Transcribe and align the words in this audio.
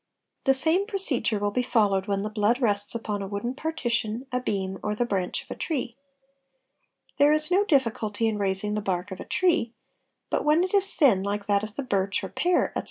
The 0.45 0.55
same 0.55 0.87
procedure 0.87 1.37
will 1.37 1.51
be 1.51 1.61
followed 1.61 2.07
when 2.07 2.23
the 2.23 2.29
blood 2.31 2.59
rests 2.59 2.95
upon 2.95 3.21
a 3.21 3.27
wooden 3.27 3.53
partition, 3.53 4.25
a 4.31 4.41
beam, 4.41 4.79
or 4.81 4.95
the 4.95 5.05
branch 5.05 5.43
of 5.43 5.51
a 5.51 5.55
tree. 5.55 5.95
There 7.17 7.31
14s 7.31 7.51
no 7.51 7.63
difficulty 7.65 8.25
in 8.27 8.39
raising 8.39 8.73
the 8.73 8.81
bark 8.81 9.11
of 9.11 9.19
a 9.19 9.25
tree, 9.25 9.73
but 10.31 10.43
when 10.43 10.63
it 10.63 10.73
is 10.73 10.95
thin 10.95 11.21
like 11.21 11.45
that 11.45 11.61
of 11.61 11.75
the 11.75 11.83
birch, 11.83 12.23
or 12.23 12.29
pear, 12.29 12.69
etc. 12.69 12.79